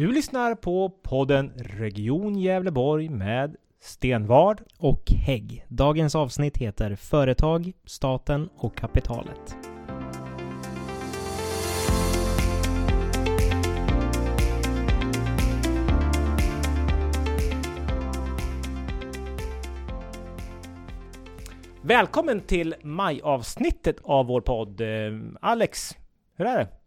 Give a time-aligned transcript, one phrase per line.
[0.00, 5.64] Du lyssnar på podden Region Gävleborg med Stenvard och Hägg.
[5.68, 9.56] Dagens avsnitt heter Företag, staten och kapitalet.
[21.82, 24.80] Välkommen till majavsnittet av vår podd.
[24.80, 24.86] Eh,
[25.40, 25.96] Alex,
[26.36, 26.79] hur är det?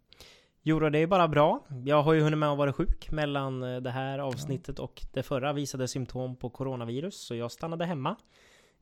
[0.66, 1.64] Jo det är bara bra.
[1.84, 5.22] Jag har ju hunnit med att vara sjuk mellan eh, det här avsnittet och det
[5.22, 5.52] förra.
[5.52, 8.16] Visade symptom på coronavirus, så jag stannade hemma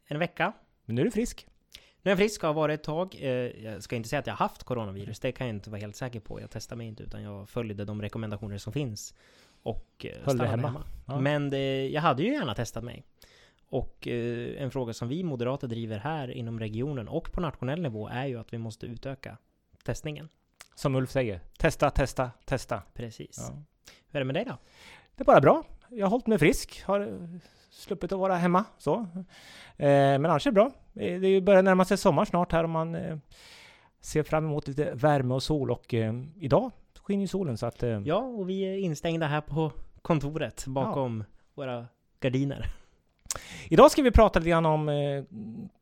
[0.07, 0.53] en vecka.
[0.85, 1.47] Men nu är du frisk.
[2.03, 3.17] Nu är jag frisk, har varit ett tag.
[3.21, 3.31] Eh,
[3.65, 6.21] jag ska inte säga att jag haft coronavirus, det kan jag inte vara helt säker
[6.21, 6.41] på.
[6.41, 9.15] Jag testar mig inte, utan jag följde de rekommendationer som finns.
[9.63, 10.69] Och Höll dig hemma.
[10.69, 10.85] hemma.
[11.07, 11.21] Ja.
[11.21, 13.05] Men det, jag hade ju gärna testat mig.
[13.69, 18.27] Och en fråga som vi moderater driver här inom regionen och på nationell nivå är
[18.27, 19.39] ju att vi måste utöka
[19.85, 20.29] testningen.
[20.75, 22.83] Som Ulf säger, testa, testa, testa.
[22.95, 23.37] Precis.
[23.49, 23.63] Ja.
[24.11, 24.57] Hur är det med dig då?
[25.17, 25.65] Det är bara bra.
[25.89, 27.29] Jag har hållit mig frisk, har
[27.71, 28.95] sluppit att vara hemma så.
[29.77, 30.71] Eh, men annars är det bra.
[30.93, 33.17] Det börjar närma sig sommar snart här och man eh,
[34.01, 36.71] ser fram emot lite värme och sol och eh, idag
[37.03, 37.83] skiner ju solen så att...
[38.05, 41.43] Ja, och vi är instängda här på kontoret bakom ja.
[41.55, 41.87] våra
[42.21, 42.67] gardiner.
[43.69, 45.25] Idag ska vi prata lite grann om eh,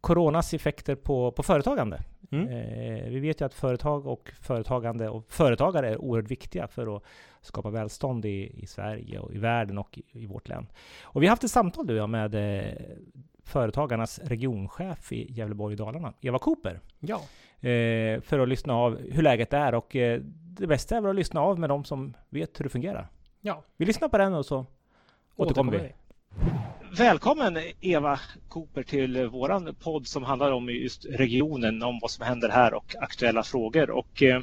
[0.01, 2.01] Coronas effekter på, på företagande.
[2.31, 2.49] Mm.
[2.49, 7.03] Eh, vi vet ju att företag och företagande och företagare är oerhört viktiga för att
[7.41, 10.67] skapa välstånd i, i Sverige och i världen och i, i vårt län.
[11.03, 12.73] Och vi har haft ett samtal du, med eh,
[13.45, 16.81] Företagarnas regionchef i Gävleborg och Dalarna, Eva Cooper.
[16.99, 17.21] Ja.
[17.69, 20.21] Eh, för att lyssna av hur läget är och eh,
[20.59, 23.09] det bästa är väl att lyssna av med de som vet hur det fungerar.
[23.41, 23.63] Ja.
[23.77, 26.00] Vi lyssnar på den och så återkommer, återkommer vi.
[26.97, 32.49] Välkommen Eva Cooper till våran podd som handlar om just regionen, om vad som händer
[32.49, 33.91] här och aktuella frågor.
[33.91, 34.43] Och eh,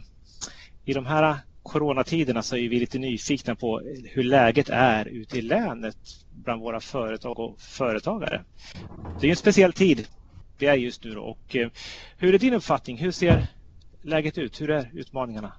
[0.85, 5.41] i de här coronatiderna så är vi lite nyfikna på hur läget är ute i
[5.41, 5.97] länet
[6.29, 8.43] bland våra företag och företagare.
[9.21, 10.07] Det är en speciell tid
[10.57, 11.21] vi är just nu då.
[11.21, 11.69] och eh,
[12.17, 12.97] hur är din uppfattning?
[12.97, 13.47] Hur ser
[14.01, 14.61] läget ut?
[14.61, 15.53] Hur är utmaningarna?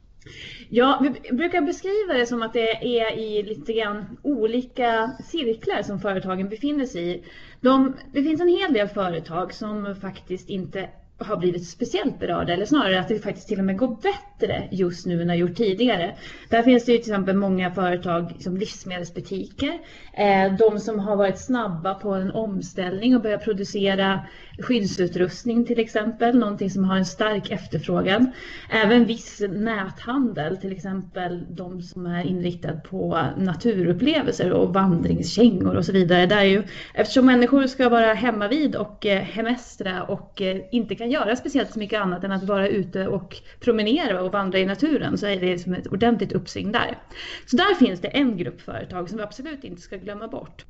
[0.68, 6.00] Ja, vi brukar beskriva det som att det är i lite grann olika cirklar som
[6.00, 7.24] företagen befinner sig i.
[7.60, 12.64] De, det finns en hel del företag som faktiskt inte har blivit speciellt berörda eller
[12.66, 15.56] snarare att det faktiskt till och med går bättre just nu än det har gjort
[15.56, 16.14] tidigare.
[16.50, 19.78] Där finns det ju till exempel många företag som livsmedelsbutiker,
[20.12, 24.20] eh, de som har varit snabba på en omställning och börjat producera
[24.58, 28.32] skyddsutrustning till exempel, någonting som har en stark efterfrågan.
[28.70, 35.92] Även viss näthandel, till exempel de som är inriktade på naturupplevelser och vandringskängor och så
[35.92, 36.26] vidare.
[36.26, 36.62] Där ju,
[36.94, 41.72] eftersom människor ska vara hemma vid och eh, hemestra och eh, inte kan göra speciellt
[41.72, 45.40] så mycket annat än att vara ute och promenera och vandra i naturen så är
[45.40, 46.98] det som ett ordentligt uppsving där.
[47.46, 50.64] Så där finns det en grupp företag som vi absolut inte ska glömma bort.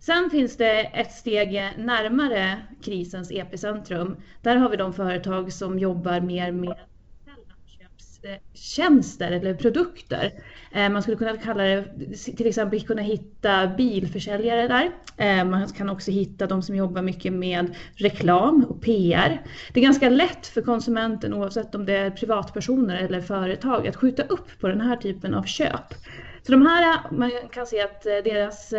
[0.00, 4.16] Sen finns det ett steg närmare krisens epicentrum.
[4.42, 6.76] Där har vi de företag som jobbar mer med
[8.54, 10.32] tjänster eller produkter.
[10.72, 11.84] Eh, man skulle kunna kalla det,
[12.36, 14.90] till exempel kunna hitta bilförsäljare där.
[15.16, 19.42] Eh, man kan också hitta de som jobbar mycket med reklam och PR.
[19.72, 24.22] Det är ganska lätt för konsumenten oavsett om det är privatpersoner eller företag att skjuta
[24.22, 25.94] upp på den här typen av köp.
[26.42, 28.72] Så de här, man kan se att eh, deras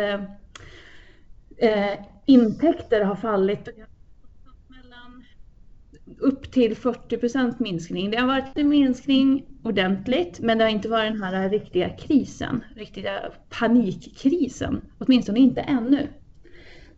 [1.60, 3.68] eh, intäkter har fallit
[6.18, 8.10] upp till 40% minskning.
[8.10, 12.64] Det har varit en minskning ordentligt, men det har inte varit den här riktiga krisen,
[12.76, 13.20] riktiga
[13.58, 14.80] panikkrisen.
[14.98, 16.08] Åtminstone inte ännu.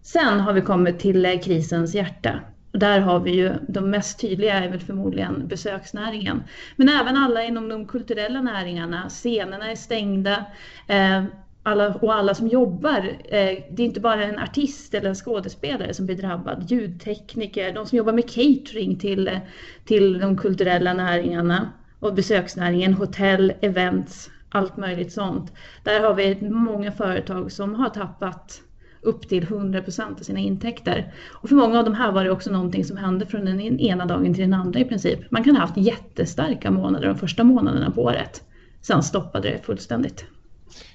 [0.02, 2.40] Sen har vi kommit till eh, krisens hjärta.
[2.72, 6.42] Och där har vi ju de mest tydliga är väl förmodligen besöksnäringen.
[6.76, 9.08] Men även alla inom de kulturella näringarna.
[9.08, 10.44] Scenerna är stängda.
[10.86, 11.24] Eh,
[11.62, 15.94] alla, och alla som jobbar, eh, det är inte bara en artist eller en skådespelare
[15.94, 16.70] som blir drabbad.
[16.70, 19.40] Ljudtekniker, de som jobbar med catering till,
[19.84, 25.52] till de kulturella näringarna och besöksnäringen, hotell, events, allt möjligt sånt.
[25.84, 28.62] Där har vi många företag som har tappat
[29.00, 31.12] upp till 100 procent av sina intäkter.
[31.30, 34.06] Och för många av de här var det också någonting som hände från den ena
[34.06, 35.30] dagen till den andra i princip.
[35.30, 38.42] Man kan ha haft jättestarka månader de första månaderna på året.
[38.80, 40.24] Sen stoppade det fullständigt.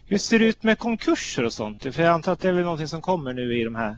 [0.10, 1.84] Hur ser det ut med konkurser och sånt?
[1.84, 3.98] För jag antar att det är väl någonting som kommer nu i de här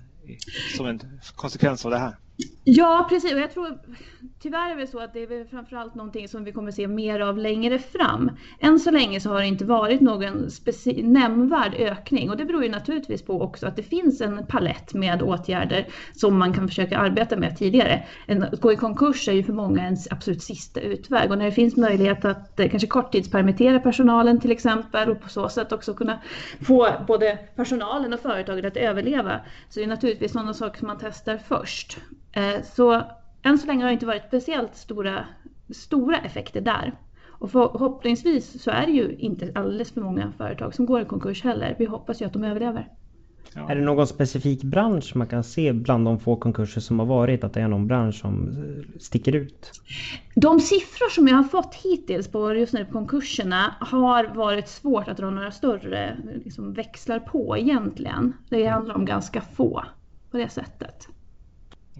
[0.77, 1.01] som en
[1.35, 2.15] konsekvens av det här?
[2.63, 3.33] Ja, precis.
[3.33, 3.77] Och jag tror
[4.39, 7.37] tyvärr är det så att det är framförallt någonting som vi kommer se mer av
[7.37, 8.31] längre fram.
[8.59, 10.49] Än så länge så har det inte varit någon
[11.03, 15.21] nämnvärd ökning och det beror ju naturligtvis på också att det finns en palett med
[15.21, 18.03] åtgärder som man kan försöka arbeta med tidigare.
[18.27, 21.51] Att gå i konkurs är ju för många ens absolut sista utväg och när det
[21.51, 26.19] finns möjlighet att eh, kanske korttidspermittera personalen till exempel och på så sätt också kunna
[26.61, 29.39] få både personalen och företaget att överleva
[29.69, 31.97] så är det naturligtvis sådana saker som man testar först.
[32.31, 33.03] Eh, så
[33.43, 35.25] än så länge har det inte varit speciellt stora,
[35.69, 36.93] stora effekter där.
[37.27, 41.43] Och förhoppningsvis så är det ju inte alldeles för många företag som går i konkurs
[41.43, 41.75] heller.
[41.79, 42.87] Vi hoppas ju att de överlever.
[43.53, 43.69] Ja.
[43.71, 47.43] Är det någon specifik bransch man kan se bland de få konkurser som har varit
[47.43, 49.71] att det är någon bransch som eh, sticker ut?
[50.35, 55.17] De siffror som jag har fått hittills på just nu konkurserna har varit svårt att
[55.17, 58.33] dra några större liksom, växlar på egentligen.
[58.49, 59.83] Det handlar om ganska få
[60.31, 61.07] på det sättet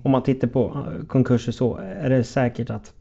[0.04, 2.94] om man tittar på eh, konkurser så är det säkert att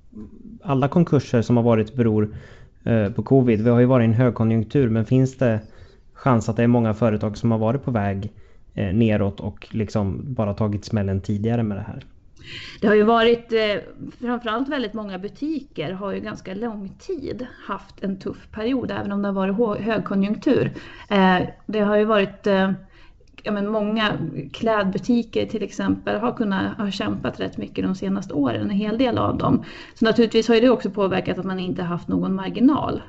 [0.62, 2.36] alla konkurser som har varit beror
[2.84, 3.60] eh, på covid.
[3.60, 5.60] Vi har ju varit i en högkonjunktur men finns det
[6.12, 8.32] chans att det är många företag som har varit på väg
[8.74, 12.04] eh, neråt och liksom bara tagit smällen tidigare med det här?
[12.80, 13.52] Det har ju varit
[14.20, 19.22] framförallt väldigt många butiker har ju ganska lång tid haft en tuff period även om
[19.22, 20.72] det har varit högkonjunktur.
[21.66, 22.46] Det har ju varit
[23.42, 24.12] ja, men många
[24.52, 29.18] klädbutiker till exempel har kunnat ha kämpat rätt mycket de senaste åren, en hel del
[29.18, 29.64] av dem.
[29.94, 33.02] Så naturligtvis har det också påverkat att man inte haft någon marginal.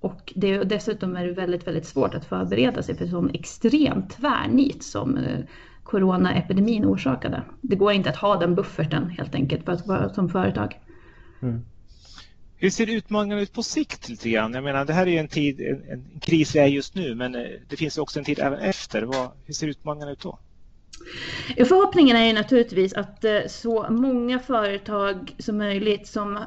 [0.00, 4.84] Och det, dessutom är det väldigt, väldigt svårt att förbereda sig för sån extremt tvärnit
[4.84, 5.38] som eh,
[5.82, 7.42] coronaepidemin orsakade.
[7.60, 10.80] Det går inte att ha den bufferten helt enkelt för att som företag.
[11.42, 11.60] Mm.
[12.56, 14.54] Hur ser utmaningarna ut på sikt lite grann?
[14.54, 17.14] Jag menar, det här är ju en tid, en, en kris vi är just nu,
[17.14, 19.02] men eh, det finns också en tid även efter.
[19.02, 20.38] Vad, hur ser utmaningarna ut då?
[21.56, 26.38] Förhoppningen är ju naturligtvis att eh, så många företag som möjligt som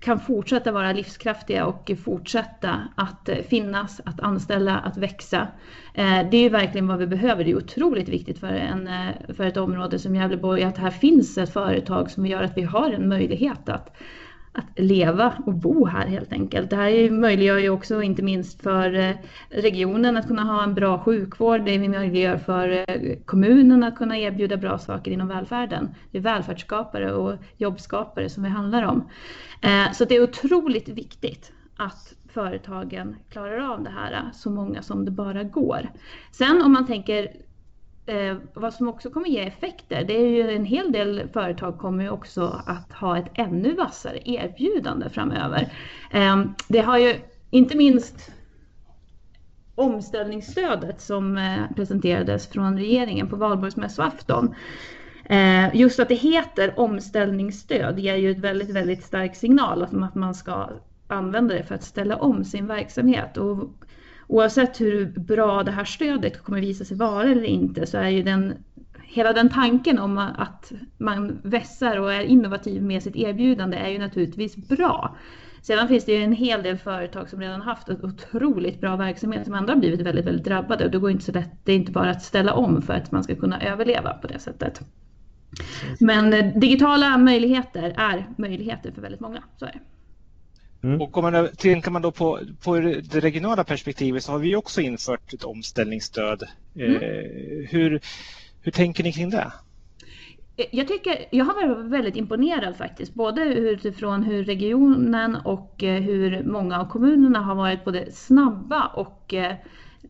[0.00, 5.48] kan fortsätta vara livskraftiga och fortsätta att eh, finnas, att anställa, att växa.
[6.30, 7.44] Det är ju verkligen vad vi behöver.
[7.44, 8.90] Det är otroligt viktigt för, en,
[9.36, 12.90] för ett område som Gävleborg att här finns ett företag som gör att vi har
[12.90, 13.96] en möjlighet att
[14.52, 16.70] att leva och bo här helt enkelt.
[16.70, 19.16] Det här möjliggör ju också inte minst för eh,
[19.48, 21.64] regionen att kunna ha en bra sjukvård.
[21.64, 25.94] Det möjliggör för eh, kommunen att kunna erbjuda bra saker inom välfärden.
[26.10, 29.08] Det är välfärdsskapare och jobbskapare som det handlar om.
[29.62, 35.04] Eh, så det är otroligt viktigt att företagen klarar av det här, så många som
[35.04, 35.88] det bara går.
[36.32, 37.28] Sen om man tänker
[38.10, 42.04] eh, vad som också kommer ge effekter, det är ju en hel del företag kommer
[42.04, 45.72] ju också att ha ett ännu vassare erbjudande framöver.
[46.10, 47.14] Eh, det har ju
[47.50, 48.30] inte minst
[49.74, 54.54] omställningsstödet som eh, presenterades från regeringen på valborgsmässoafton.
[55.24, 60.14] Eh, just att det heter omställningsstöd ger ju ett väldigt, väldigt stark signal om att
[60.14, 60.68] man ska
[61.08, 63.36] använda det för att ställa om sin verksamhet.
[63.36, 63.68] Och
[64.30, 68.22] oavsett hur bra det här stödet kommer visa sig vara eller inte så är ju
[68.22, 68.54] den
[69.02, 73.98] hela den tanken om att man vässar och är innovativ med sitt erbjudande är ju
[73.98, 75.16] naturligtvis bra.
[75.62, 79.44] Sedan finns det ju en hel del företag som redan haft en otroligt bra verksamhet
[79.44, 81.50] som ändå har blivit väldigt, väldigt drabbade och det går inte så lätt.
[81.64, 84.38] Det är inte bara att ställa om för att man ska kunna överleva på det
[84.38, 84.80] sättet.
[86.00, 89.80] Men eh, digitala möjligheter är möjligheter för väldigt många, så är det.
[90.82, 91.00] Mm.
[91.00, 95.32] Och man tänker man då på, på det regionala perspektivet så har vi också infört
[95.32, 96.42] ett omställningsstöd.
[96.76, 96.94] Mm.
[96.94, 98.00] Eh, hur,
[98.60, 99.52] hur tänker ni kring det?
[100.70, 106.42] Jag, tycker, jag har varit väldigt imponerad faktiskt, både utifrån hur regionen och eh, hur
[106.44, 109.54] många av kommunerna har varit både snabba och eh,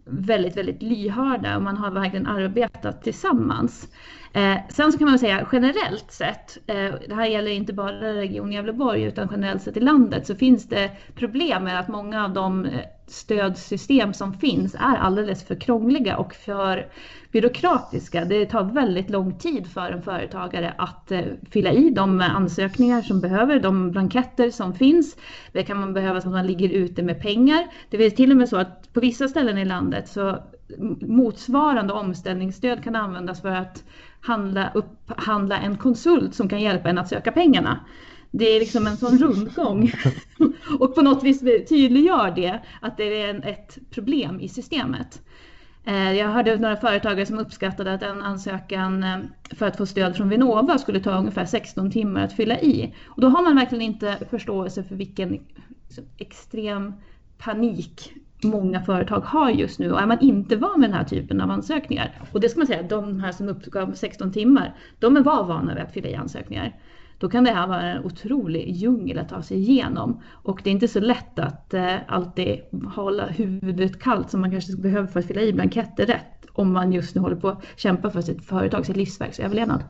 [0.04, 3.88] väldigt, väldigt lyhörda och man har verkligen arbetat tillsammans.
[4.32, 8.52] Eh, sen så kan man säga generellt sett, eh, det här gäller inte bara Region
[8.52, 12.64] Gävleborg utan generellt sett i landet, så finns det problem med att många av de
[12.64, 12.80] eh,
[13.12, 16.86] stödsystem som finns är alldeles för krångliga och för
[17.32, 18.24] byråkratiska.
[18.24, 23.20] Det tar väldigt lång tid för en företagare att eh, fylla i de ansökningar som
[23.20, 25.16] behöver, de blanketter som finns.
[25.52, 27.66] Det kan man behöva så att man ligger ute med pengar.
[27.90, 30.38] Det är till och med så att på vissa ställen i landet så
[31.00, 33.84] motsvarande omställningsstöd kan användas för att
[34.20, 37.80] handla, upphandla en konsult som kan hjälpa en att söka pengarna.
[38.30, 39.92] Det är liksom en sån rundgång.
[40.80, 45.22] och på något vis tydliggör det att det är ett problem i systemet.
[45.84, 49.18] Eh, jag hörde några företagare som uppskattade att en ansökan eh,
[49.50, 52.94] för att få stöd från Vinnova skulle ta ungefär 16 timmar att fylla i.
[53.06, 55.40] Och då har man verkligen inte förståelse för vilken
[56.18, 56.92] extrem
[57.38, 59.92] panik många företag har just nu.
[59.92, 62.66] Och är man inte van med den här typen av ansökningar, och det ska man
[62.66, 66.14] säga, de här som uppgav 16 timmar, de är var vana vid att fylla i
[66.14, 66.76] ansökningar.
[67.20, 70.20] Då kan det här vara en otrolig djungel att ta sig igenom.
[70.26, 72.60] Och det är inte så lätt att eh, alltid
[72.94, 76.46] hålla huvudet kallt som man kanske behöver för att fylla i blanketter rätt.
[76.52, 79.84] Om man just nu håller på att kämpa för sitt företag, sitt livsverks överlevnad.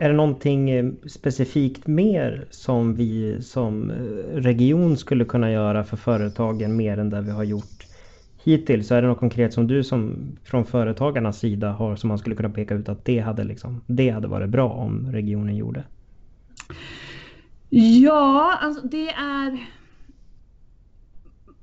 [0.00, 3.96] Är det någonting eh, specifikt mer som vi som eh,
[4.34, 7.86] region skulle kunna göra för företagen mer än det vi har gjort
[8.44, 8.88] hittills?
[8.88, 12.36] Så är det något konkret som du som från företagarnas sida har som man skulle
[12.36, 15.84] kunna peka ut att det hade, liksom, det hade varit bra om regionen gjorde?
[17.70, 19.66] Ja, alltså det är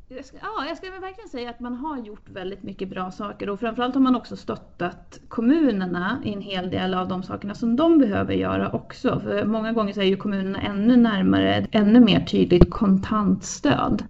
[0.09, 3.49] jag ska, ja, jag skulle verkligen säga att man har gjort väldigt mycket bra saker
[3.49, 7.75] och framförallt har man också stöttat kommunerna i en hel del av de sakerna som
[7.75, 9.19] de behöver göra också.
[9.19, 14.03] För många gånger så är ju kommunerna ännu närmare ännu mer tydligt kontantstöd.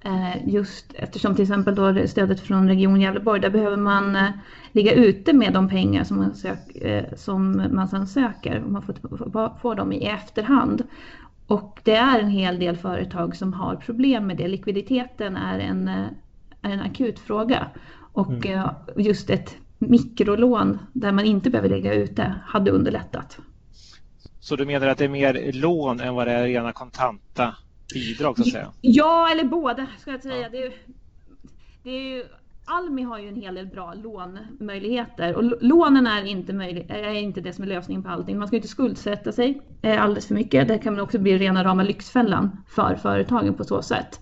[0.00, 4.30] Eh, just eftersom till exempel då stödet från Region Gävleborg, där behöver man eh,
[4.72, 8.60] ligga ute med de pengar som man, sök, eh, som man sedan söker.
[8.60, 10.82] Man får, får dem i efterhand.
[11.46, 14.48] Och det är en hel del företag som har problem med det.
[14.48, 16.10] Likviditeten är en, är
[16.70, 17.70] en akut fråga.
[18.12, 18.68] Och mm.
[18.96, 23.38] just ett mikrolån där man inte behöver lägga ute hade underlättat.
[24.40, 27.54] Så du menar att det är mer lån än vad det är rena kontanta
[27.94, 28.72] bidrag så att säga?
[28.80, 30.40] Ja, eller båda ska jag säga.
[30.42, 30.48] Ja.
[30.48, 30.72] Det, är,
[31.82, 32.24] det är ju
[32.64, 37.40] Almi har ju en hel del bra lånmöjligheter och lånen är inte, möjlig, är inte
[37.40, 38.38] det som är lösningen på allting.
[38.38, 40.68] Man ska inte skuldsätta sig eh, alldeles för mycket.
[40.68, 44.20] Det kan också bli rena rama lyxfällan för företagen på så sätt.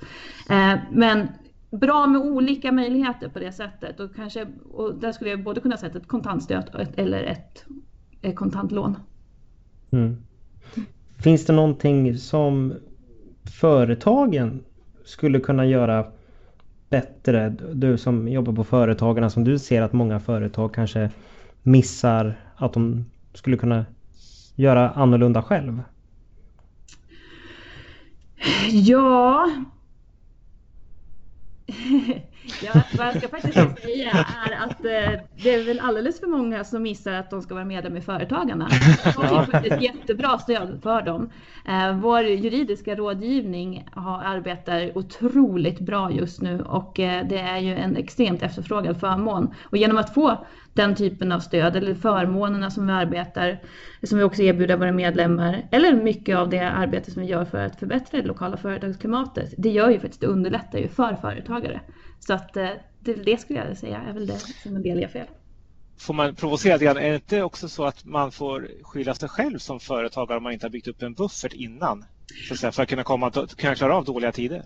[0.51, 1.29] Eh, men
[1.71, 5.77] bra med olika möjligheter på det sättet och, kanske, och där skulle jag både kunna
[5.77, 7.65] sätta ett kontantstöd eller ett,
[8.23, 8.97] ett kontantlån.
[9.91, 10.17] Mm.
[11.19, 12.75] Finns det någonting som
[13.61, 14.65] företagen
[15.05, 16.07] skulle kunna göra
[16.93, 17.49] bättre?
[17.75, 21.11] Du som jobbar på Företagarna, som du ser att många företag kanske
[21.63, 23.87] missar att de skulle kunna
[24.55, 25.83] göra annorlunda själv?
[28.71, 29.51] Ja,
[32.63, 34.11] Ja, vad jag ska faktiskt säga
[34.47, 37.65] är att eh, det är väl alldeles för många som missar att de ska vara
[37.65, 38.69] medlem i Företagarna.
[39.05, 41.31] Det är faktiskt jättebra stöd för dem.
[41.69, 47.75] Eh, vår juridiska rådgivning har, arbetar otroligt bra just nu och eh, det är ju
[47.75, 49.55] en extremt efterfrågad förmån.
[49.63, 53.59] Och genom att få den typen av stöd eller förmånerna som vi arbetar,
[54.03, 57.67] som vi också erbjuder våra medlemmar, eller mycket av det arbete som vi gör för
[57.67, 61.81] att förbättra det lokala företagsklimatet, det gör ju faktiskt, det underlättar ju för företagare.
[62.27, 62.69] Så att eh,
[63.01, 65.27] det, det skulle jag säga är väl det som en del gör fel.
[65.99, 69.29] Får man provocera lite grann, är det inte också så att man får skylla sig
[69.29, 72.05] själv som företagare om man inte har byggt upp en buffert innan?
[72.73, 74.63] för att kunna, komma, kunna klara av dåliga tider?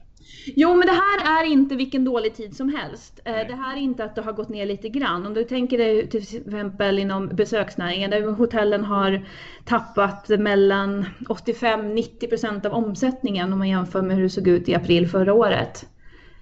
[0.46, 3.20] Jo, men det här är inte vilken dålig tid som helst.
[3.24, 3.44] Eh, Nej.
[3.48, 5.26] Det här är inte att det har gått ner lite grann.
[5.26, 9.26] Om du tänker dig till exempel inom besöksnäringen där hotellen har
[9.64, 14.74] tappat mellan 85-90 procent av omsättningen om man jämför med hur det såg ut i
[14.74, 15.86] april förra året.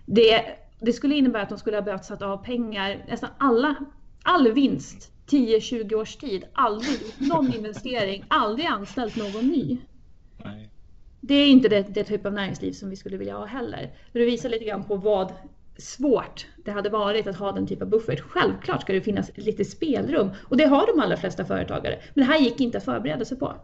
[0.06, 0.44] Det,
[0.80, 3.74] det skulle innebära att de skulle ha behövt sätta av pengar, nästan alla,
[4.22, 9.78] all vinst 10-20 års tid, aldrig gjort någon investering, aldrig anställt någon ny.
[10.44, 10.70] Nej
[11.26, 13.90] det är inte det, det typ av näringsliv som vi skulle vilja ha heller.
[14.12, 15.32] Det visar lite grann på vad
[15.76, 18.20] svårt det hade varit att ha den typen av buffert.
[18.20, 21.98] Självklart ska det finnas lite spelrum och det har de allra flesta företagare.
[22.14, 23.54] Men det här gick inte att förbereda sig på.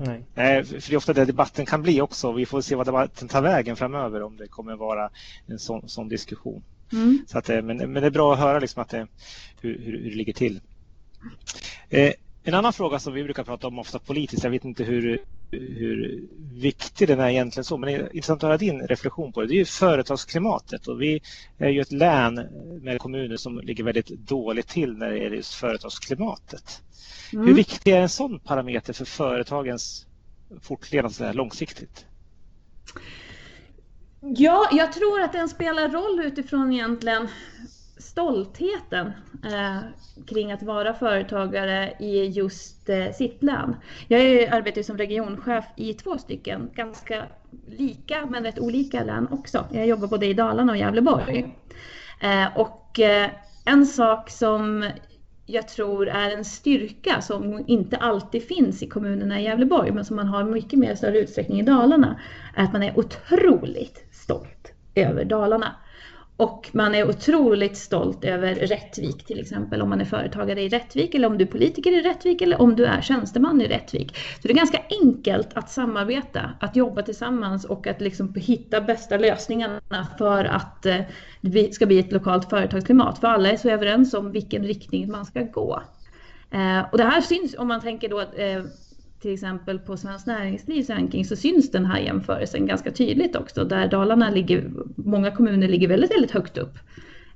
[0.00, 0.24] Nej.
[0.64, 2.32] för det är ofta det debatten kan bli också.
[2.32, 5.10] Vi får se vad debatten tar vägen framöver om det kommer vara
[5.46, 6.62] en sån, sån diskussion.
[6.92, 7.24] Mm.
[7.26, 9.06] Så att, men, men det är bra att höra liksom att det,
[9.60, 10.60] hur, hur, hur det ligger till.
[11.88, 12.12] Eh,
[12.42, 15.18] en annan fråga som vi brukar prata om ofta politiskt, jag vet inte hur,
[15.52, 19.40] hur viktig den är egentligen så, men det är intressant att höra din reflektion på
[19.40, 19.46] det.
[19.46, 21.20] Det är ju företagsklimatet och vi
[21.58, 22.34] är ju ett län
[22.82, 26.82] med kommuner som ligger väldigt dåligt till när det gäller just företagsklimatet.
[27.32, 27.46] Mm.
[27.46, 30.06] Hur viktig är en sån parameter för företagens
[30.60, 32.06] fortlevnad långsiktigt?
[34.20, 37.28] Ja, jag tror att den spelar roll utifrån egentligen
[38.02, 39.06] stoltheten
[39.44, 39.78] eh,
[40.26, 43.76] kring att vara företagare i just eh, sitt län.
[44.08, 47.22] Jag arbetar som regionchef i två stycken ganska
[47.66, 49.64] lika men rätt olika län också.
[49.72, 51.56] Jag jobbar både i Dalarna och Gävleborg.
[52.20, 53.30] Eh, och eh,
[53.64, 54.90] en sak som
[55.46, 60.16] jag tror är en styrka som inte alltid finns i kommunerna i Gävleborg men som
[60.16, 62.20] man har mycket mer större utsträckning i Dalarna
[62.54, 65.76] är att man är otroligt stolt över Dalarna.
[66.42, 71.14] Och man är otroligt stolt över Rättvik till exempel, om man är företagare i Rättvik
[71.14, 74.16] eller om du är politiker i Rättvik eller om du är tjänsteman i Rättvik.
[74.16, 79.16] Så det är ganska enkelt att samarbeta, att jobba tillsammans och att liksom hitta bästa
[79.16, 81.00] lösningarna för att eh,
[81.40, 83.18] det ska bli ett lokalt företagsklimat.
[83.18, 85.82] För alla är så överens om vilken riktning man ska gå.
[86.50, 88.62] Eh, och det här syns om man tänker då eh,
[89.22, 93.88] till exempel på Svenskt Näringslivs ranking så syns den här jämförelsen ganska tydligt också där
[93.88, 96.78] Dalarna ligger, många kommuner ligger väldigt, väldigt högt upp.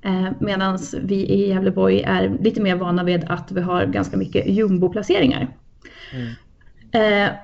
[0.01, 4.47] Eh, Medan vi i Gävleborg är lite mer vana vid att vi har ganska mycket
[4.47, 5.47] jumboplaceringar.
[6.13, 6.27] Mm.
[6.91, 7.35] Eh,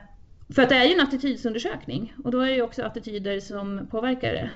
[0.49, 3.87] för att det är ju en attitydsundersökning och då är det ju också attityder som
[3.91, 4.49] påverkar det.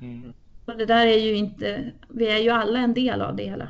[0.00, 0.32] Mm.
[0.64, 3.68] Och det där är ju inte, vi är ju alla en del av det hela.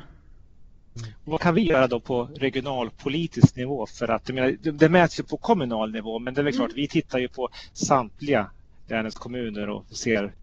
[1.23, 3.85] Vad kan vi göra då på regionalpolitisk nivå?
[3.85, 6.81] För att menar, det mäts ju på kommunal nivå men det är väl klart, mm.
[6.81, 8.51] vi tittar ju på samtliga
[8.87, 10.33] länets kommuner och ser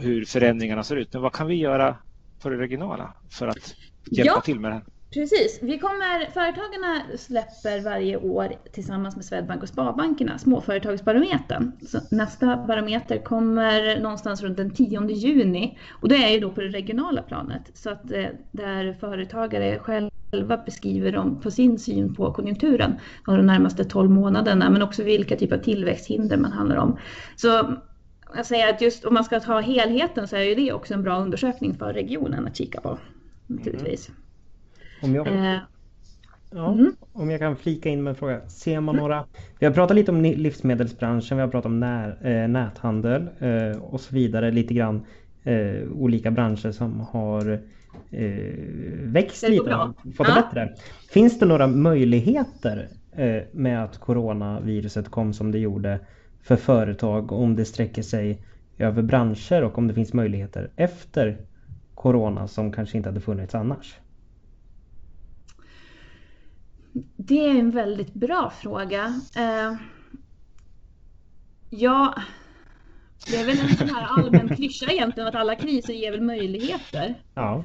[0.00, 1.12] hur förändringarna ser ut.
[1.12, 1.96] Men vad kan vi göra
[2.40, 3.74] på det regionala för att
[4.10, 4.40] hjälpa ja.
[4.40, 4.84] till med det här?
[5.12, 5.58] Precis.
[5.62, 11.72] Vi kommer, företagarna släpper varje år tillsammans med Swedbank och Sparbankerna Småföretagsbarometern.
[11.86, 16.60] Så nästa barometer kommer någonstans runt den 10 juni och det är ju då på
[16.60, 17.70] det regionala planet.
[17.74, 22.94] Så att eh, där företagare själva beskriver dem på sin syn på konjunkturen
[23.26, 26.98] och de närmaste 12 månaderna men också vilka typer av tillväxthinder man handlar om.
[27.36, 27.76] Så
[28.34, 31.02] jag säger att just om man ska ta helheten så är ju det också en
[31.02, 32.98] bra undersökning för regionen att kika på.
[33.46, 34.08] Naturligtvis.
[34.08, 34.21] Mm.
[35.02, 35.58] Om jag, eh.
[36.50, 36.96] ja, mm.
[37.12, 38.48] om jag kan flika in med en fråga.
[38.48, 39.24] Ser man några...
[39.58, 44.00] Vi har pratat lite om livsmedelsbranschen, vi har pratat om när, äh, näthandel äh, och
[44.00, 44.50] så vidare.
[44.50, 45.06] Lite grann
[45.42, 47.60] äh, olika branscher som har
[49.12, 50.42] växt lite och fått det ja.
[50.42, 50.74] bättre.
[51.10, 52.88] Finns det några möjligheter
[53.52, 56.00] med att coronaviruset kom som det gjorde
[56.42, 58.42] för företag om det sträcker sig
[58.78, 61.36] över branscher och om det finns möjligheter efter
[61.94, 63.98] Corona som kanske inte hade funnits annars?
[67.16, 69.06] Det är en väldigt bra fråga.
[69.36, 69.76] Uh,
[71.70, 72.14] ja,
[73.26, 77.14] det är väl en sån här allmän klyscha egentligen att alla kriser ger väl möjligheter.
[77.34, 77.64] Ja,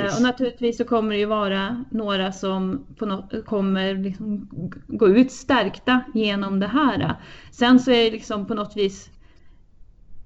[0.00, 4.48] uh, och naturligtvis så kommer det ju vara några som något, kommer liksom
[4.86, 7.16] gå ut stärkta genom det här.
[7.50, 9.10] Sen så är det liksom på något vis,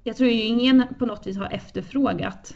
[0.03, 2.55] jag tror ju ingen på något vis har efterfrågat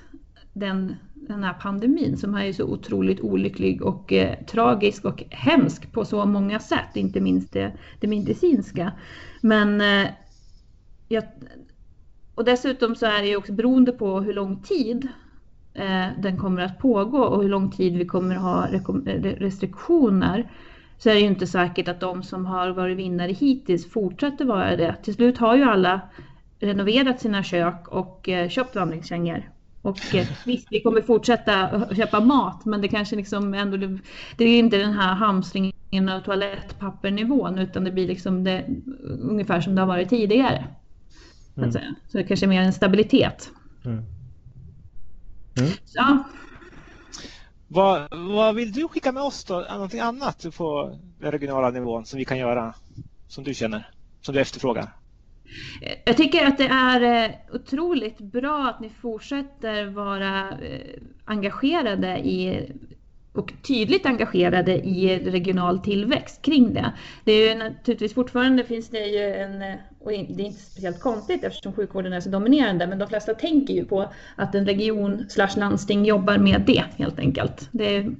[0.53, 0.95] den
[1.27, 6.25] den här pandemin som är så otroligt olycklig och eh, tragisk och hemsk på så
[6.25, 8.91] många sätt, inte minst det, det medicinska.
[9.41, 10.07] Men eh,
[11.07, 11.23] jag,
[12.35, 15.07] och dessutom så är det ju också beroende på hur lång tid
[15.73, 18.67] eh, den kommer att pågå och hur lång tid vi kommer att ha
[19.37, 20.51] restriktioner
[20.97, 24.75] så är det ju inte säkert att de som har varit vinnare hittills fortsätter vara
[24.75, 24.95] det.
[25.03, 26.01] Till slut har ju alla
[26.59, 29.52] renoverat sina kök och eh, köpt vandringskängor
[29.83, 33.77] och eh, visst, vi kommer fortsätta köpa mat, men det kanske liksom ändå,
[34.37, 38.65] det är inte den här hamstringen av toalettpappernivån, utan det blir liksom det,
[39.03, 40.65] ungefär som det har varit tidigare.
[41.57, 41.71] Mm.
[41.71, 43.49] Så, så det kanske är mer en stabilitet.
[43.85, 43.97] Mm.
[45.57, 45.71] Mm.
[45.93, 46.23] Ja.
[47.67, 49.65] Vad, vad vill du skicka med oss då?
[49.71, 52.73] Någonting annat på den regionala nivån som vi kan göra,
[53.27, 53.89] som du känner,
[54.21, 54.93] som du efterfrågar?
[56.05, 62.69] Jag tycker att det är eh, otroligt bra att ni fortsätter vara eh, engagerade i
[63.33, 66.93] och tydligt engagerade i regional tillväxt kring det.
[67.23, 70.99] Det är ju naturligtvis fortfarande finns det ju en, eh, och det är inte speciellt
[70.99, 75.25] konstigt eftersom sjukvården är så dominerande, men de flesta tänker ju på att en region
[75.29, 77.69] slash landsting jobbar med det helt enkelt.
[77.71, 78.11] Det är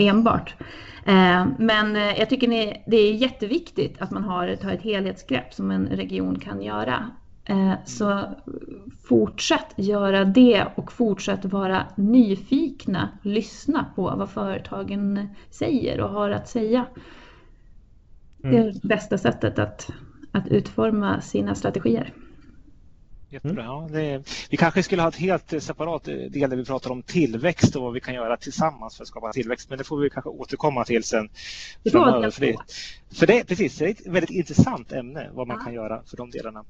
[0.00, 0.54] enbart.
[1.06, 2.48] Eh, men eh, jag tycker
[2.86, 7.10] det är jätteviktigt att man har, tar ett helhetsgrepp som en region kan göra.
[7.44, 8.20] Eh, så
[9.08, 13.08] fortsätt göra det och fortsätt vara nyfikna.
[13.22, 16.86] Lyssna på vad företagen säger och har att säga.
[18.36, 18.72] Det är mm.
[18.72, 19.90] det bästa sättet att,
[20.32, 22.12] att utforma sina strategier.
[23.34, 23.64] Jättebra.
[23.64, 23.74] Mm.
[23.74, 27.76] Ja, det, vi kanske skulle ha ett helt separat del där vi pratar om tillväxt
[27.76, 29.68] och vad vi kan göra tillsammans för att skapa tillväxt.
[29.68, 31.28] Men det får vi kanske återkomma till sen.
[31.92, 32.56] Framöver, för, det,
[33.14, 35.64] för det, precis, det är ett väldigt intressant ämne vad man ja.
[35.64, 36.64] kan göra för de delarna.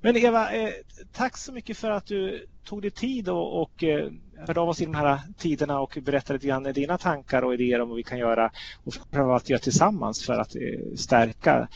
[0.00, 0.70] Men Eva, eh,
[1.12, 4.10] tack så mycket för att du tog dig tid och, och eh,
[4.46, 7.80] hörde av oss i de här tiderna och berättade lite grann dina tankar och idéer
[7.80, 8.50] om vad vi kan göra
[8.84, 10.60] och framförallt göra tillsammans för att eh,
[10.96, 11.68] stärka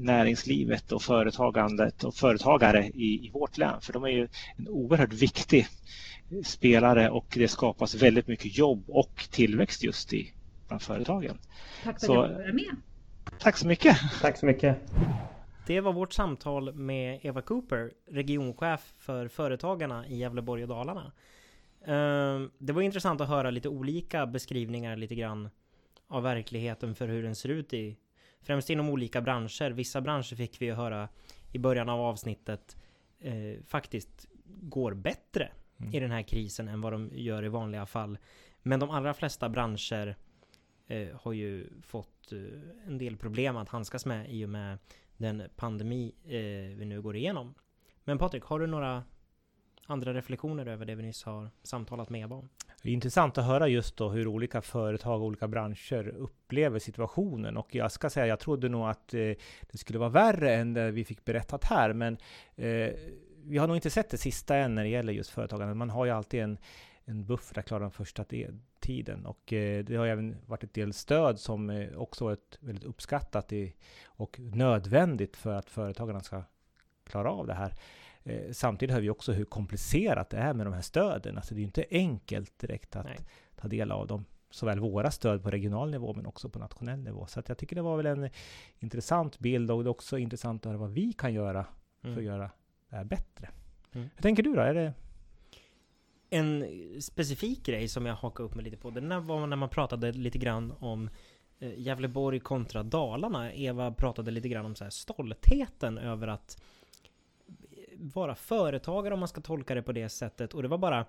[0.00, 3.80] näringslivet och företagandet och företagare i, i vårt län.
[3.80, 5.66] För de är ju en oerhört viktig
[6.44, 10.32] spelare och det skapas väldigt mycket jobb och tillväxt just i
[10.68, 11.38] bland företagen.
[11.84, 12.76] Tack för så, att fick vara med.
[13.38, 13.96] Tack så mycket.
[14.20, 14.76] Tack så mycket.
[15.66, 21.12] Det var vårt samtal med Eva Cooper, regionchef för Företagarna i Gävleborg och Dalarna.
[21.84, 25.50] Ehm, det var intressant att höra lite olika beskrivningar lite grann
[26.06, 27.96] av verkligheten för hur den ser ut i
[28.40, 29.70] främst inom olika branscher.
[29.70, 31.08] Vissa branscher fick vi ju höra
[31.52, 32.76] i början av avsnittet
[33.18, 35.48] eh, faktiskt går bättre
[35.80, 35.94] mm.
[35.94, 38.18] i den här krisen än vad de gör i vanliga fall.
[38.62, 40.16] Men de allra flesta branscher
[40.86, 42.38] eh, har ju fått eh,
[42.86, 44.78] en del problem att handskas med i och med
[45.16, 47.54] den pandemi eh, vi nu går igenom.
[48.04, 49.04] Men Patrik, har du några
[49.86, 52.48] andra reflektioner över det vi nyss har samtalat med Eva om?
[52.82, 57.56] Det är intressant att höra just då hur olika företag och olika branscher upplever situationen.
[57.56, 59.20] Och jag ska säga, jag trodde nog att eh,
[59.70, 61.92] det skulle vara värre än det vi fick berättat här.
[61.92, 62.16] Men
[62.56, 62.90] eh,
[63.44, 65.74] vi har nog inte sett det sista än när det gäller just företagande.
[65.74, 66.58] Man har ju alltid en,
[67.04, 68.24] en buffert att klara den första
[68.80, 69.26] tiden.
[69.26, 73.52] Och eh, det har även varit ett del stöd som eh, också varit väldigt uppskattat
[73.52, 76.42] i, och nödvändigt för att företagarna ska
[77.04, 77.74] klara av det här.
[78.24, 81.36] Eh, samtidigt hör vi också hur komplicerat det är med de här stöden.
[81.36, 83.18] Alltså det är inte enkelt direkt att Nej.
[83.56, 84.24] ta del av dem.
[84.50, 87.26] Såväl våra stöd på regional nivå men också på nationell nivå.
[87.26, 88.30] Så jag tycker det var väl en
[88.78, 91.66] intressant bild och det är också intressant att höra vad vi kan göra
[92.00, 92.18] för mm.
[92.18, 92.50] att göra
[92.90, 93.48] det här bättre.
[93.92, 94.08] Mm.
[94.14, 94.60] Hur tänker du då?
[94.60, 94.92] Är det
[96.30, 96.66] en
[97.00, 100.38] specifik grej som jag hakade upp mig lite på, det var när man pratade lite
[100.38, 101.10] grann om
[101.58, 103.52] eh, Gävleborg kontra Dalarna.
[103.52, 106.62] Eva pratade lite grann om så stoltheten över att
[108.02, 110.54] vara företagare om man ska tolka det på det sättet.
[110.54, 111.06] Och det var bara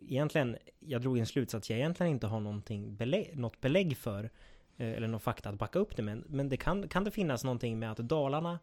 [0.00, 4.30] egentligen, jag drog en slutsats jag egentligen inte har någonting belägg, något belägg för.
[4.76, 6.22] Eh, eller någon fakta att backa upp det med.
[6.26, 8.58] Men det kan, kan det finnas någonting med att Dalarna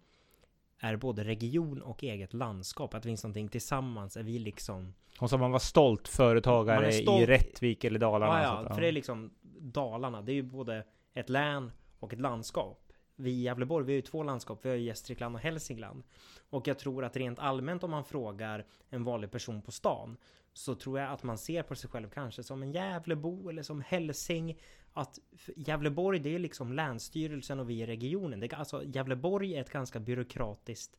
[0.80, 2.94] är både region och eget landskap.
[2.94, 4.18] Att det finns någonting tillsammans.
[4.18, 4.94] Är vi liksom...
[5.20, 7.22] Och så man var stolt företagare stolt...
[7.22, 8.44] i Rättvik eller Dalarna.
[8.44, 10.22] Ja, ja, för det är liksom Dalarna.
[10.22, 12.85] Det är ju både ett län och ett landskap
[13.16, 16.04] vi i Gävleborg, vi har ju två landskap, vi har ju Gästrikland och Hälsingland.
[16.50, 20.18] Och jag tror att rent allmänt om man frågar en vanlig person på stan
[20.54, 23.82] så tror jag att man ser på sig själv kanske som en Gävlebo eller som
[23.82, 24.60] hälsing.
[24.94, 25.20] Att
[25.56, 28.40] Gävleborg det är liksom länsstyrelsen och vi i regionen.
[28.40, 30.98] Det, alltså Gävleborg är ett ganska byråkratiskt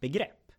[0.00, 0.52] begrepp.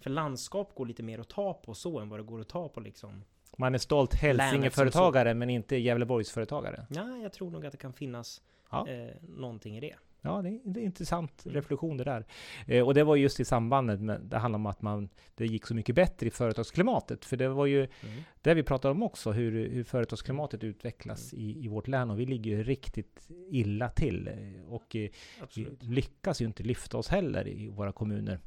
[0.00, 2.68] För landskap går lite mer att ta på så än vad det går att ta
[2.68, 3.24] på liksom
[3.56, 6.86] man är stolt Hälsingeföretagare men inte Gävleborgsföretagare.
[6.90, 8.88] Ja, jag tror nog att det kan finnas ja.
[8.88, 9.94] eh, någonting i det.
[10.22, 11.54] Ja, det är, en intressant mm.
[11.54, 12.26] reflektion det där.
[12.66, 15.66] Eh, och det var just i sambandet med, det handlar om att man, det gick
[15.66, 17.24] så mycket bättre i företagsklimatet.
[17.24, 18.22] För det var ju mm.
[18.40, 21.44] det vi pratade om också, hur, hur företagsklimatet utvecklas mm.
[21.44, 22.10] i, i vårt län.
[22.10, 24.28] Och vi ligger ju riktigt illa till.
[24.28, 25.10] Eh, och eh,
[25.56, 28.38] vi lyckas ju inte lyfta oss heller i våra kommuner.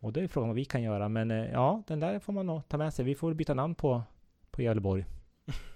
[0.00, 1.08] Och det är frågan vad vi kan göra.
[1.08, 3.04] Men eh, ja, den där får man nog ta med sig.
[3.04, 4.02] Vi får byta namn på,
[4.50, 5.04] på Gävleborg.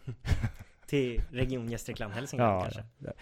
[0.87, 2.85] Till Region Gästrikland Hälsingland ja, kanske?
[2.99, 3.13] Ja.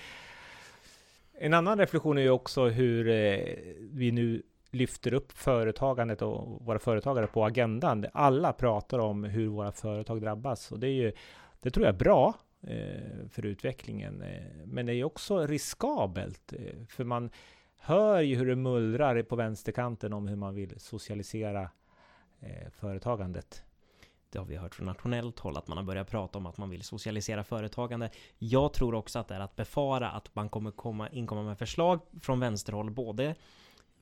[1.42, 6.78] En annan reflektion är ju också hur eh, vi nu lyfter upp företagandet och våra
[6.78, 8.06] företagare på agendan.
[8.12, 11.12] Alla pratar om hur våra företag drabbas och det är ju,
[11.60, 14.22] det tror jag är bra eh, för utvecklingen.
[14.22, 16.52] Eh, men det är också riskabelt
[16.88, 17.30] för man
[17.78, 21.70] hör ju hur det mullrar på vänsterkanten om hur man vill socialisera
[22.70, 23.64] företagandet.
[24.30, 26.70] Det har vi hört från nationellt håll att man har börjat prata om att man
[26.70, 28.10] vill socialisera företagande.
[28.38, 32.00] Jag tror också att det är att befara att man kommer komma, inkomma med förslag
[32.20, 33.34] från vänsterhåll, både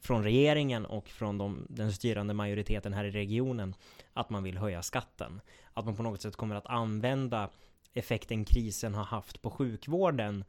[0.00, 3.74] från regeringen och från de, den styrande majoriteten här i regionen
[4.12, 5.40] att man vill höja skatten.
[5.74, 7.50] Att man på något sätt kommer att använda
[7.94, 10.44] effekten krisen har haft på sjukvården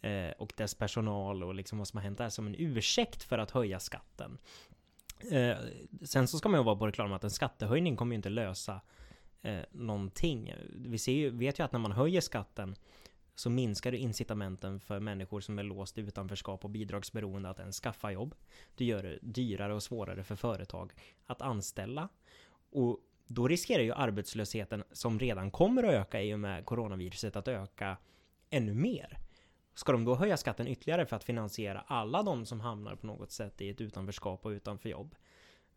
[0.00, 3.38] eh, och dess personal och liksom vad som har hänt där som en ursäkt för
[3.38, 4.38] att höja skatten.
[5.30, 5.56] Eh,
[6.02, 8.16] sen så ska man ju vara på det klara med att en skattehöjning kommer ju
[8.16, 8.80] inte lösa
[9.44, 10.54] eh, någonting.
[10.74, 12.76] Vi ser ju, vet ju att när man höjer skatten
[13.34, 17.80] så minskar du incitamenten för människor som är låst i utanförskap och bidragsberoende att ens
[17.80, 18.34] skaffa jobb.
[18.74, 20.92] Det gör det dyrare och svårare för företag
[21.26, 22.08] att anställa.
[22.70, 27.48] Och då riskerar ju arbetslösheten som redan kommer att öka i och med coronaviruset att
[27.48, 27.96] öka
[28.50, 29.18] ännu mer.
[29.74, 33.30] Ska de då höja skatten ytterligare för att finansiera alla de som hamnar på något
[33.30, 35.14] sätt i ett utanförskap och utanför jobb?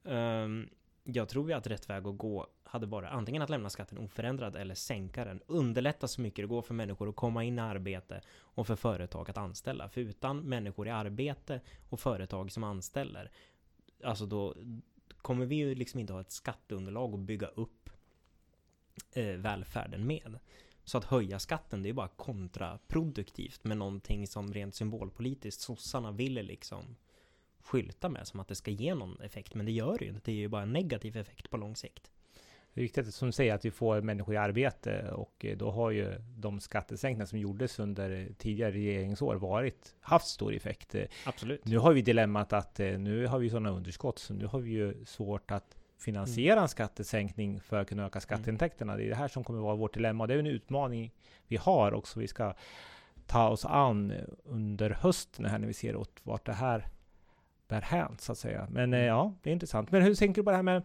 [0.03, 0.69] Um,
[1.13, 4.55] jag tror ju att rätt väg att gå hade varit antingen att lämna skatten oförändrad
[4.55, 5.41] eller sänka den.
[5.47, 9.29] Underlätta så mycket det går för människor att komma in i arbete och för företag
[9.29, 9.89] att anställa.
[9.89, 13.31] För utan människor i arbete och företag som anställer,
[14.03, 14.55] alltså då
[15.17, 17.89] kommer vi ju liksom inte ha ett skatteunderlag att bygga upp
[19.13, 20.39] eh, välfärden med.
[20.83, 26.43] Så att höja skatten, det är bara kontraproduktivt med någonting som rent symbolpolitiskt sossarna ville
[26.43, 26.95] liksom
[27.67, 29.55] skylta med som att det ska ge någon effekt.
[29.55, 30.21] Men det gör det ju inte.
[30.25, 32.11] Det är ju bara en negativ effekt på lång sikt.
[32.73, 35.71] Det är viktigt som du säger att vi får människor i arbete och eh, då
[35.71, 40.95] har ju de skattesänkningar som gjordes under tidigare regeringsår varit, haft stor effekt.
[41.25, 41.65] Absolut.
[41.65, 44.71] Nu har vi dilemmat att eh, nu har vi sådana underskott så nu har vi
[44.71, 48.97] ju svårt att finansiera en skattesänkning för att kunna öka skatteintäkterna.
[48.97, 50.27] Det är det här som kommer vara vårt dilemma.
[50.27, 51.13] Det är en utmaning
[51.47, 52.53] vi har och som vi ska
[53.25, 56.87] ta oss an under hösten här när vi ser åt vart det här
[57.67, 58.67] bär hän så att säga.
[58.71, 59.91] Men eh, ja, det är intressant.
[59.91, 60.83] Men hur tänker du på det här med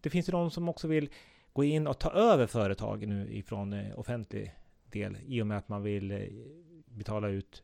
[0.00, 1.10] det finns ju de som också vill
[1.52, 4.54] gå in och ta över företag nu ifrån eh, offentlig
[4.90, 6.20] del i och med att man vill eh,
[6.86, 7.62] betala ut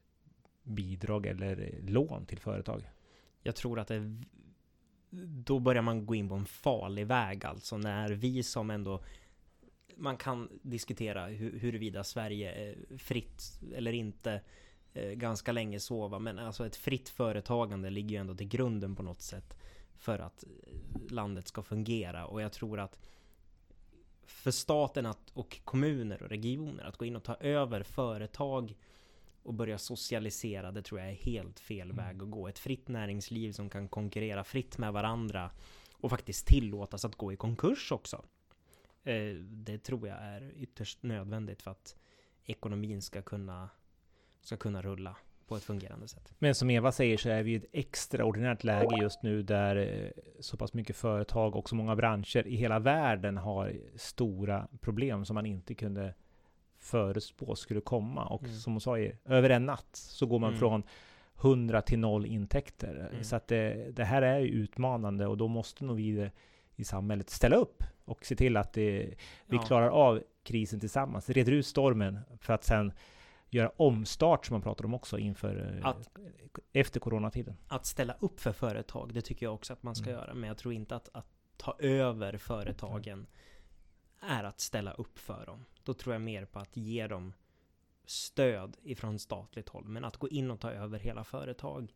[0.63, 2.83] bidrag eller lån till företag.
[3.43, 4.17] Jag tror att det
[5.45, 9.03] då börjar man gå in på en farlig väg alltså när vi som ändå
[9.97, 14.41] man kan diskutera huruvida Sverige är fritt eller inte
[14.95, 19.23] ganska länge sova men alltså ett fritt företagande ligger ju ändå till grunden på något
[19.23, 19.57] sätt
[19.97, 20.45] för att
[21.11, 22.99] landet ska fungera och jag tror att
[24.27, 28.77] för staten att, och kommuner och regioner att gå in och ta över företag
[29.43, 31.97] och börja socialisera, det tror jag är helt fel mm.
[31.97, 32.49] väg att gå.
[32.49, 35.51] Ett fritt näringsliv som kan konkurrera fritt med varandra
[35.93, 38.25] och faktiskt tillåtas att gå i konkurs också.
[39.03, 41.97] Eh, det tror jag är ytterst nödvändigt för att
[42.45, 43.69] ekonomin ska kunna,
[44.43, 45.17] ska kunna rulla
[45.53, 46.33] på ett fungerande sätt.
[46.39, 50.11] Men som Eva säger så är vi i ett extraordinärt läge just nu där eh,
[50.41, 55.35] så pass mycket företag och så många branscher i hela världen har stora problem som
[55.35, 56.15] man inte kunde
[56.79, 58.25] förutspå skulle komma.
[58.25, 58.55] Och mm.
[58.55, 60.59] som hon sa, över en natt så går man mm.
[60.59, 60.83] från
[61.43, 63.09] 100 till noll intäkter.
[63.13, 63.25] Mm.
[63.25, 66.31] Så att det, det, här är utmanande och då måste nog vi
[66.77, 69.15] i samhället ställa upp och se till att det,
[69.47, 69.63] vi ja.
[69.63, 72.93] klarar av krisen tillsammans, reder ut stormen för att sen
[73.55, 76.09] göra omstart som man pratar om också inför eh, att,
[76.73, 77.57] efter coronatiden.
[77.69, 80.21] Att ställa upp för företag, det tycker jag också att man ska mm.
[80.21, 80.35] göra.
[80.35, 83.27] Men jag tror inte att, att ta över företagen
[84.21, 85.65] är att ställa upp för dem.
[85.85, 87.33] Då tror jag mer på att ge dem
[88.05, 89.85] stöd ifrån statligt håll.
[89.85, 91.95] Men att gå in och ta över hela företag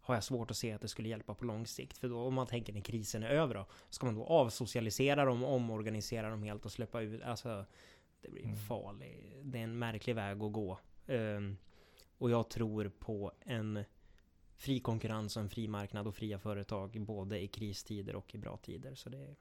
[0.00, 1.98] har jag svårt att se att det skulle hjälpa på lång sikt.
[1.98, 5.44] För då om man tänker när krisen är över då, ska man då avsocialisera dem,
[5.44, 7.64] omorganisera dem helt och släppa ut, alltså
[8.20, 8.56] det blir mm.
[8.56, 9.36] farligt.
[9.42, 10.78] Det är en märklig väg att gå.
[11.06, 11.56] Um,
[12.18, 13.84] och jag tror på en
[14.56, 18.56] fri konkurrens och en fri marknad och fria företag både i kristider och i bra
[18.56, 18.94] tider.
[18.94, 19.34] Så det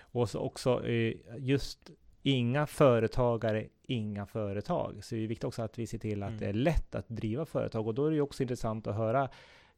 [0.00, 1.90] Och så också eh, just
[2.22, 5.04] inga företagare, inga företag.
[5.04, 6.40] Så det är viktigt också att vi ser till att mm.
[6.40, 7.86] det är lätt att driva företag.
[7.86, 9.28] Och då är det också intressant att höra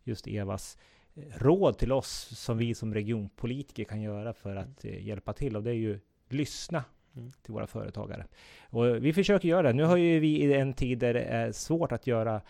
[0.04, 0.78] just Evas
[1.14, 5.04] eh, råd till oss som vi som regionpolitiker kan göra för att mm.
[5.04, 5.56] hjälpa till.
[5.56, 6.84] Och det är ju lyssna
[7.16, 7.32] Mm.
[7.42, 8.26] till våra företagare.
[8.70, 9.72] Och vi försöker göra det.
[9.72, 12.40] Nu har ju vi i en tid där det är svårt att göra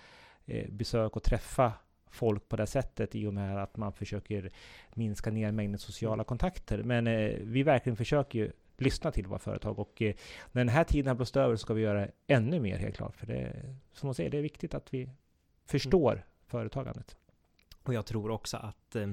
[0.46, 1.72] eh, besök och träffa
[2.10, 4.50] folk på det sättet i och med att man försöker
[4.94, 6.24] minska ner mängden sociala mm.
[6.24, 6.82] kontakter.
[6.82, 10.14] Men eh, vi verkligen försöker ju lyssna till våra företag och eh,
[10.52, 13.16] när den här tiden har blåst över ska vi göra ännu mer helt klart.
[13.16, 13.52] För det,
[13.92, 15.10] som man säger, det är viktigt att vi
[15.64, 16.24] förstår mm.
[16.46, 17.16] företagandet.
[17.82, 19.12] Och jag tror också att eh,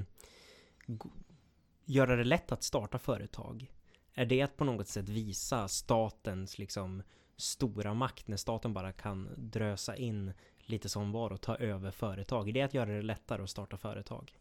[1.86, 3.72] göra det lätt att starta företag
[4.14, 7.04] är det att på något sätt visa statens liksom
[7.38, 12.50] stora makt när staten bara kan drösa in lite som var och ta över företag?
[12.50, 14.32] Är det att göra det lättare att starta företag?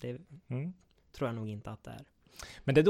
[0.00, 0.72] Det mm.
[1.12, 2.04] tror jag nog inte att det är.
[2.64, 2.82] Men det,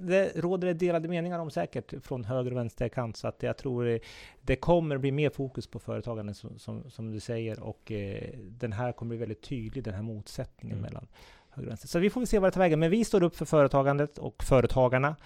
[0.00, 3.16] det, råder det delade meningar om säkert från höger och vänsterkant.
[3.16, 4.00] Så att jag tror
[4.40, 7.60] det kommer bli mer fokus på företagande som, som, som du säger.
[7.60, 10.88] Och eh, den här kommer bli väldigt tydlig, den här motsättningen mm.
[10.88, 11.06] mellan
[11.50, 11.88] höger och vänster.
[11.88, 12.80] Så vi får väl se vad det tar vägen.
[12.80, 15.16] Men vi står upp för företagandet och företagarna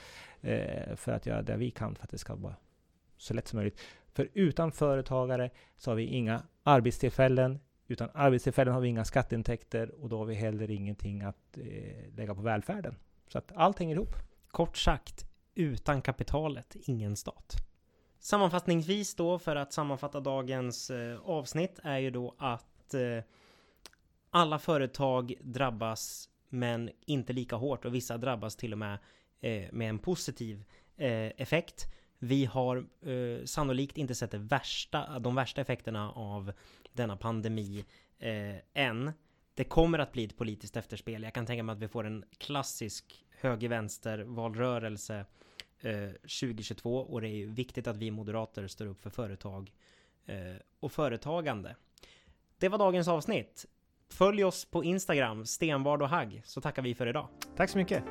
[0.40, 2.56] eh, för att göra det vi kan för att det ska vara
[3.16, 3.80] så lätt som möjligt.
[4.12, 7.60] För utan företagare så har vi inga arbetstillfällen.
[7.88, 12.34] Utan arbetstillfällen har vi inga skatteintäkter och då har vi heller ingenting att eh, lägga
[12.34, 12.96] på välfärden.
[13.28, 14.14] Så att allt hänger ihop.
[14.50, 15.24] Kort sagt,
[15.54, 17.56] utan kapitalet, ingen stat.
[18.18, 23.24] Sammanfattningsvis då, för att sammanfatta dagens eh, avsnitt, är ju då att eh,
[24.30, 28.98] alla företag drabbas, men inte lika hårt och vissa drabbas till och med eh,
[29.40, 30.64] Eh, med en positiv
[30.96, 31.88] eh, effekt.
[32.18, 36.52] Vi har eh, sannolikt inte sett det värsta, de värsta effekterna av
[36.92, 37.84] denna pandemi
[38.18, 39.12] eh, än.
[39.54, 41.22] Det kommer att bli ett politiskt efterspel.
[41.22, 45.24] Jag kan tänka mig att vi får en klassisk höger-vänster valrörelse
[46.22, 49.72] 2022 eh, och det är viktigt att vi moderater står upp för företag
[50.80, 51.76] och företagande.
[52.58, 53.66] Det var dagens avsnitt.
[54.08, 57.28] Följ oss på Instagram, Stenvard och Hagg, så tackar vi för idag.
[57.56, 58.04] Tack så mycket.